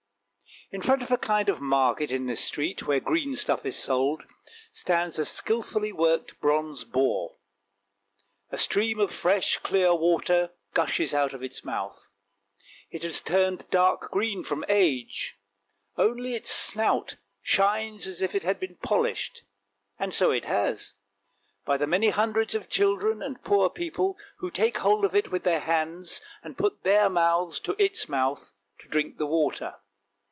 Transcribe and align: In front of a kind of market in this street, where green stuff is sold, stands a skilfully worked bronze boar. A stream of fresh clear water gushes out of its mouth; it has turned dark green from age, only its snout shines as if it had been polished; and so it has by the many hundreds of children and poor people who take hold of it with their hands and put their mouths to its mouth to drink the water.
In 0.73 0.81
front 0.81 1.01
of 1.01 1.11
a 1.11 1.17
kind 1.17 1.49
of 1.49 1.59
market 1.59 2.11
in 2.13 2.27
this 2.27 2.39
street, 2.45 2.87
where 2.87 3.01
green 3.01 3.35
stuff 3.35 3.65
is 3.65 3.75
sold, 3.75 4.23
stands 4.71 5.19
a 5.19 5.25
skilfully 5.25 5.91
worked 5.91 6.39
bronze 6.39 6.85
boar. 6.85 7.35
A 8.51 8.57
stream 8.57 8.97
of 8.97 9.11
fresh 9.11 9.57
clear 9.57 9.93
water 9.93 10.53
gushes 10.73 11.13
out 11.13 11.33
of 11.33 11.43
its 11.43 11.65
mouth; 11.65 12.09
it 12.89 13.03
has 13.03 13.19
turned 13.19 13.69
dark 13.69 14.11
green 14.11 14.43
from 14.45 14.63
age, 14.69 15.37
only 15.97 16.35
its 16.35 16.51
snout 16.51 17.17
shines 17.41 18.07
as 18.07 18.21
if 18.21 18.33
it 18.33 18.43
had 18.43 18.57
been 18.57 18.75
polished; 18.77 19.43
and 19.99 20.13
so 20.13 20.31
it 20.31 20.45
has 20.45 20.93
by 21.65 21.75
the 21.75 21.87
many 21.87 22.11
hundreds 22.11 22.55
of 22.55 22.69
children 22.69 23.21
and 23.21 23.43
poor 23.43 23.69
people 23.69 24.17
who 24.37 24.49
take 24.49 24.77
hold 24.77 25.03
of 25.03 25.13
it 25.15 25.33
with 25.33 25.43
their 25.43 25.59
hands 25.59 26.21
and 26.41 26.57
put 26.57 26.83
their 26.83 27.09
mouths 27.09 27.59
to 27.59 27.75
its 27.77 28.07
mouth 28.07 28.53
to 28.79 28.87
drink 28.87 29.17
the 29.17 29.27
water. 29.27 29.75